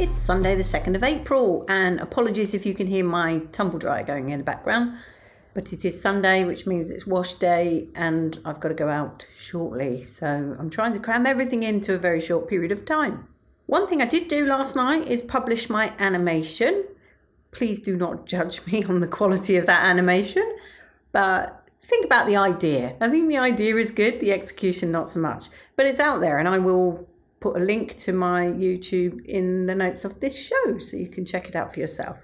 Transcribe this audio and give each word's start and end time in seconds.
It's 0.00 0.22
Sunday, 0.22 0.54
the 0.54 0.62
2nd 0.62 0.94
of 0.94 1.02
April, 1.02 1.64
and 1.68 1.98
apologies 1.98 2.54
if 2.54 2.64
you 2.64 2.72
can 2.72 2.86
hear 2.86 3.04
my 3.04 3.40
tumble 3.50 3.80
dryer 3.80 4.04
going 4.04 4.28
in 4.28 4.38
the 4.38 4.44
background. 4.44 4.96
But 5.54 5.72
it 5.72 5.84
is 5.84 6.00
Sunday, 6.00 6.44
which 6.44 6.68
means 6.68 6.88
it's 6.88 7.04
wash 7.04 7.34
day, 7.34 7.88
and 7.96 8.38
I've 8.44 8.60
got 8.60 8.68
to 8.68 8.74
go 8.74 8.88
out 8.88 9.26
shortly. 9.36 10.04
So 10.04 10.54
I'm 10.56 10.70
trying 10.70 10.92
to 10.92 11.00
cram 11.00 11.26
everything 11.26 11.64
into 11.64 11.94
a 11.96 11.98
very 11.98 12.20
short 12.20 12.46
period 12.46 12.70
of 12.70 12.84
time. 12.84 13.26
One 13.66 13.88
thing 13.88 14.00
I 14.00 14.06
did 14.06 14.28
do 14.28 14.46
last 14.46 14.76
night 14.76 15.08
is 15.08 15.20
publish 15.20 15.68
my 15.68 15.92
animation. 15.98 16.84
Please 17.50 17.80
do 17.80 17.96
not 17.96 18.24
judge 18.24 18.64
me 18.68 18.84
on 18.84 19.00
the 19.00 19.08
quality 19.08 19.56
of 19.56 19.66
that 19.66 19.84
animation, 19.84 20.48
but 21.10 21.68
think 21.82 22.04
about 22.04 22.28
the 22.28 22.36
idea. 22.36 22.94
I 23.00 23.08
think 23.08 23.28
the 23.28 23.38
idea 23.38 23.74
is 23.74 23.90
good, 23.90 24.20
the 24.20 24.32
execution 24.32 24.92
not 24.92 25.10
so 25.10 25.18
much. 25.18 25.46
But 25.74 25.86
it's 25.86 25.98
out 25.98 26.20
there, 26.20 26.38
and 26.38 26.46
I 26.46 26.58
will 26.58 27.08
put 27.40 27.56
a 27.56 27.60
link 27.60 27.96
to 27.96 28.12
my 28.12 28.46
YouTube 28.46 29.24
in 29.26 29.66
the 29.66 29.74
notes 29.74 30.04
of 30.04 30.20
this 30.20 30.36
show 30.36 30.78
so 30.78 30.96
you 30.96 31.08
can 31.08 31.24
check 31.24 31.48
it 31.48 31.56
out 31.56 31.72
for 31.72 31.80
yourself. 31.80 32.18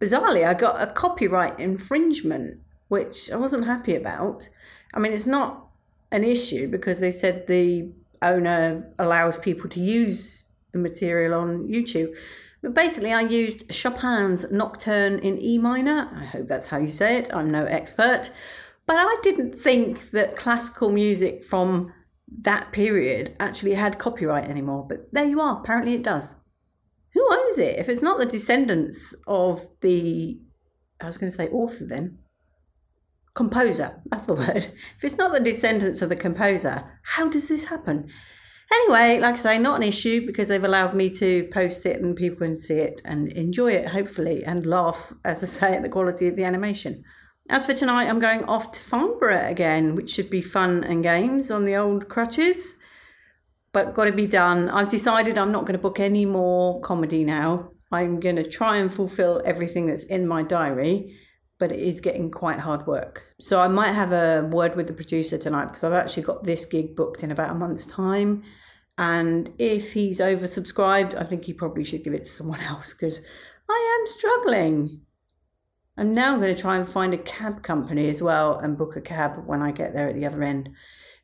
Bizarrely, 0.00 0.46
I 0.46 0.54
got 0.54 0.80
a 0.80 0.92
copyright 0.92 1.58
infringement, 1.58 2.60
which 2.88 3.32
I 3.32 3.36
wasn't 3.36 3.66
happy 3.66 3.96
about. 3.96 4.48
I 4.94 4.98
mean, 4.98 5.12
it's 5.12 5.26
not 5.26 5.66
an 6.12 6.22
issue 6.22 6.68
because 6.68 7.00
they 7.00 7.10
said 7.10 7.46
the 7.46 7.90
owner 8.22 8.92
allows 8.98 9.38
people 9.38 9.68
to 9.70 9.80
use 9.80 10.44
the 10.72 10.78
material 10.78 11.38
on 11.38 11.66
YouTube. 11.66 12.14
But 12.62 12.74
basically, 12.74 13.12
I 13.12 13.22
used 13.22 13.70
Chopin's 13.70 14.50
Nocturne 14.50 15.18
in 15.20 15.38
E 15.38 15.58
minor. 15.58 16.10
I 16.14 16.24
hope 16.24 16.48
that's 16.48 16.66
how 16.66 16.78
you 16.78 16.88
say 16.90 17.18
it. 17.18 17.32
I'm 17.34 17.50
no 17.50 17.64
expert. 17.64 18.30
But 18.86 18.96
I 18.98 19.16
didn't 19.22 19.58
think 19.58 20.10
that 20.10 20.36
classical 20.36 20.90
music 20.90 21.42
from 21.42 21.92
that 22.42 22.72
period 22.72 23.36
actually 23.38 23.74
had 23.74 23.98
copyright 23.98 24.48
anymore. 24.48 24.86
But 24.88 25.12
there 25.12 25.26
you 25.26 25.40
are. 25.40 25.60
Apparently, 25.60 25.94
it 25.94 26.02
does. 26.02 26.36
Who 27.14 27.26
owns 27.32 27.58
it? 27.58 27.78
If 27.78 27.88
it's 27.88 28.02
not 28.02 28.18
the 28.18 28.26
descendants 28.26 29.14
of 29.26 29.62
the, 29.80 30.40
I 31.00 31.06
was 31.06 31.18
going 31.18 31.30
to 31.30 31.36
say 31.36 31.48
author 31.48 31.86
then, 31.86 32.18
composer. 33.34 34.02
That's 34.10 34.26
the 34.26 34.34
word. 34.34 34.56
If 34.56 35.04
it's 35.04 35.18
not 35.18 35.32
the 35.32 35.40
descendants 35.40 36.02
of 36.02 36.08
the 36.08 36.16
composer, 36.16 36.84
how 37.02 37.28
does 37.28 37.48
this 37.48 37.64
happen? 37.64 38.10
Anyway, 38.72 39.20
like 39.20 39.34
I 39.34 39.38
say, 39.38 39.58
not 39.58 39.76
an 39.76 39.84
issue 39.84 40.26
because 40.26 40.48
they've 40.48 40.64
allowed 40.64 40.94
me 40.94 41.08
to 41.10 41.48
post 41.52 41.86
it 41.86 42.02
and 42.02 42.16
people 42.16 42.38
can 42.38 42.56
see 42.56 42.78
it 42.78 43.00
and 43.04 43.30
enjoy 43.32 43.72
it, 43.72 43.88
hopefully, 43.88 44.44
and 44.44 44.66
laugh, 44.66 45.12
as 45.24 45.42
I 45.42 45.46
say, 45.46 45.76
at 45.76 45.82
the 45.82 45.88
quality 45.88 46.26
of 46.26 46.34
the 46.34 46.44
animation. 46.44 47.04
As 47.48 47.64
for 47.64 47.74
tonight, 47.74 48.08
I'm 48.08 48.18
going 48.18 48.44
off 48.44 48.72
to 48.72 48.80
Farnborough 48.80 49.46
again, 49.48 49.94
which 49.94 50.10
should 50.10 50.28
be 50.28 50.42
fun 50.42 50.82
and 50.82 51.02
games 51.04 51.52
on 51.52 51.64
the 51.64 51.76
old 51.76 52.08
crutches. 52.08 52.76
But 53.72 53.94
got 53.94 54.06
to 54.06 54.12
be 54.12 54.26
done. 54.26 54.68
I've 54.68 54.90
decided 54.90 55.38
I'm 55.38 55.52
not 55.52 55.64
going 55.64 55.74
to 55.74 55.82
book 55.82 56.00
any 56.00 56.26
more 56.26 56.80
comedy 56.80 57.22
now. 57.24 57.70
I'm 57.92 58.18
going 58.18 58.34
to 58.36 58.48
try 58.48 58.78
and 58.78 58.92
fulfill 58.92 59.42
everything 59.44 59.86
that's 59.86 60.04
in 60.04 60.26
my 60.26 60.42
diary, 60.42 61.16
but 61.58 61.70
it 61.70 61.78
is 61.78 62.00
getting 62.00 62.32
quite 62.32 62.58
hard 62.58 62.84
work. 62.88 63.22
So 63.40 63.60
I 63.60 63.68
might 63.68 63.92
have 63.92 64.10
a 64.10 64.48
word 64.50 64.74
with 64.74 64.88
the 64.88 64.92
producer 64.92 65.38
tonight 65.38 65.66
because 65.66 65.84
I've 65.84 65.92
actually 65.92 66.24
got 66.24 66.42
this 66.42 66.64
gig 66.64 66.96
booked 66.96 67.22
in 67.22 67.30
about 67.30 67.50
a 67.50 67.54
month's 67.54 67.86
time. 67.86 68.42
And 68.98 69.52
if 69.58 69.92
he's 69.92 70.18
oversubscribed, 70.18 71.14
I 71.14 71.22
think 71.22 71.44
he 71.44 71.52
probably 71.52 71.84
should 71.84 72.02
give 72.02 72.14
it 72.14 72.24
to 72.24 72.28
someone 72.28 72.60
else 72.62 72.92
because 72.92 73.20
I 73.68 73.98
am 74.00 74.06
struggling. 74.08 75.02
I'm 75.98 76.14
now 76.14 76.36
going 76.36 76.54
to 76.54 76.60
try 76.60 76.76
and 76.76 76.86
find 76.86 77.14
a 77.14 77.18
cab 77.18 77.62
company 77.62 78.08
as 78.08 78.22
well 78.22 78.58
and 78.58 78.76
book 78.76 78.96
a 78.96 79.00
cab 79.00 79.46
when 79.46 79.62
I 79.62 79.72
get 79.72 79.94
there 79.94 80.08
at 80.08 80.14
the 80.14 80.26
other 80.26 80.42
end 80.42 80.70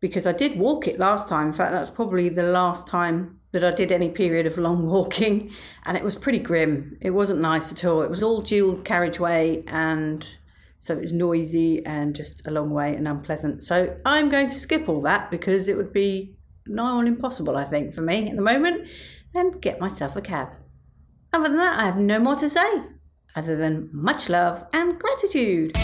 because 0.00 0.26
I 0.26 0.32
did 0.32 0.58
walk 0.58 0.86
it 0.86 0.98
last 0.98 1.28
time. 1.28 1.48
In 1.48 1.52
fact, 1.52 1.72
that's 1.72 1.90
probably 1.90 2.28
the 2.28 2.44
last 2.44 2.86
time 2.86 3.40
that 3.52 3.64
I 3.64 3.72
did 3.72 3.90
any 3.90 4.10
period 4.10 4.46
of 4.46 4.56
long 4.58 4.86
walking, 4.90 5.50
and 5.84 5.96
it 5.96 6.04
was 6.04 6.14
pretty 6.14 6.38
grim. 6.38 6.96
It 7.00 7.10
wasn't 7.10 7.40
nice 7.40 7.72
at 7.72 7.84
all. 7.84 8.02
It 8.02 8.10
was 8.10 8.22
all 8.22 8.40
dual 8.40 8.76
carriageway, 8.76 9.64
and 9.66 10.26
so 10.78 10.96
it 10.96 11.02
was 11.02 11.12
noisy 11.12 11.84
and 11.84 12.14
just 12.14 12.46
a 12.46 12.50
long 12.50 12.70
way 12.70 12.94
and 12.94 13.06
unpleasant. 13.06 13.62
So 13.62 13.96
I'm 14.04 14.30
going 14.30 14.48
to 14.48 14.58
skip 14.58 14.88
all 14.88 15.02
that 15.02 15.30
because 15.30 15.68
it 15.68 15.76
would 15.76 15.92
be 15.92 16.36
nigh 16.66 16.90
on 16.90 17.06
impossible, 17.06 17.56
I 17.56 17.64
think, 17.64 17.92
for 17.92 18.02
me 18.02 18.30
at 18.30 18.36
the 18.36 18.42
moment, 18.42 18.88
and 19.34 19.60
get 19.60 19.80
myself 19.80 20.16
a 20.16 20.22
cab. 20.22 20.54
Other 21.32 21.48
than 21.48 21.58
that, 21.58 21.78
I 21.78 21.86
have 21.86 21.98
no 21.98 22.18
more 22.18 22.36
to 22.36 22.48
say 22.48 22.84
other 23.36 23.56
than 23.56 23.88
much 23.92 24.28
love 24.28 24.66
and 24.72 24.98
gratitude. 24.98 25.76